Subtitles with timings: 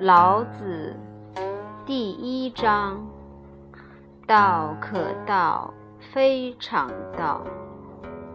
[0.00, 0.94] 老子
[1.84, 3.04] 第一章：
[4.28, 5.74] 道可道，
[6.12, 7.42] 非常道；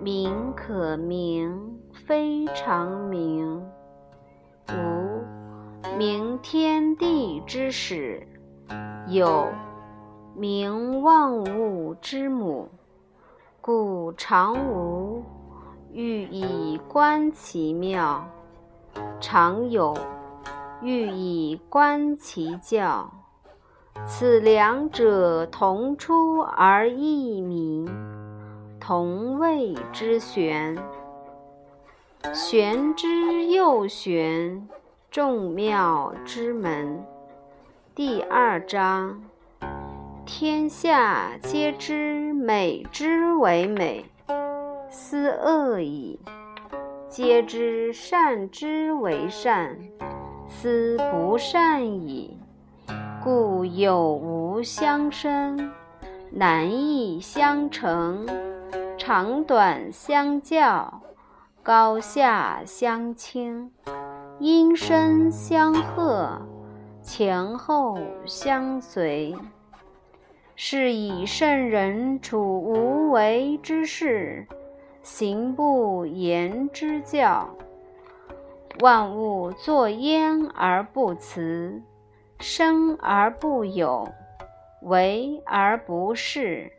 [0.00, 3.62] 名可名，非常名。
[4.70, 8.26] 无名，天地之始；
[9.06, 9.46] 有
[10.34, 12.70] 名，万物之母。
[13.60, 15.22] 故常无，
[15.92, 18.22] 欲以观其妙；
[19.20, 19.94] 常有。
[20.82, 23.12] 欲以观其教，
[24.06, 27.86] 此两者，同出而异名，
[28.80, 30.78] 同谓之玄。
[32.32, 34.66] 玄之又玄，
[35.10, 37.04] 众妙之门。
[37.94, 39.22] 第二章：
[40.24, 44.06] 天下皆知美之为美，
[44.88, 46.18] 斯恶已；
[47.10, 49.76] 皆知善之为善。
[50.50, 52.36] 斯不善已，
[53.22, 55.70] 故有无相生，
[56.30, 58.26] 难易相成，
[58.98, 61.00] 长短相较，
[61.62, 63.70] 高下相倾，
[64.40, 66.42] 音声相和，
[67.00, 69.34] 前后相随。
[70.56, 74.46] 是以圣人处无为之事，
[75.02, 77.48] 行不言之教。
[78.80, 81.82] 万物作焉而不辞，
[82.38, 84.08] 生而不有，
[84.80, 86.70] 为而不恃，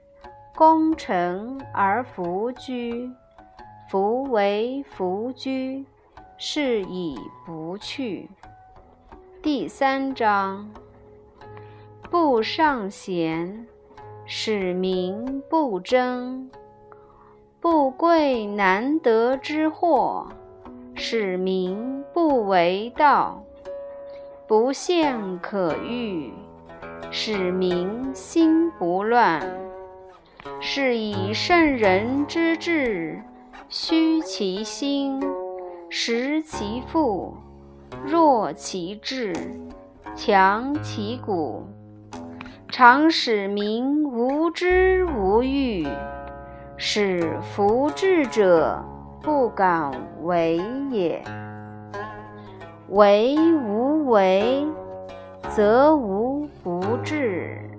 [0.56, 3.08] 功成而弗居。
[3.88, 5.86] 夫为弗居，
[6.38, 8.28] 是以不去。
[9.44, 10.72] 第三章：
[12.10, 13.68] 不尚贤，
[14.26, 16.50] 使民不争；
[17.60, 20.28] 不贵难得之货。
[21.04, 23.44] 使民不为盗，
[24.46, 26.30] 不陷可欲；
[27.10, 29.42] 使民心不乱。
[30.60, 33.20] 是以圣人之治，
[33.68, 35.20] 虚其心，
[35.90, 37.36] 实其腹，
[38.06, 39.34] 弱其志，
[40.16, 41.66] 强其骨，
[42.70, 45.88] 常使民无知无欲，
[46.78, 48.86] 使弗治者。
[49.22, 49.92] 不敢
[50.24, 50.60] 为
[50.90, 51.24] 也。
[52.90, 54.66] 为无为，
[55.50, 57.71] 则无不治。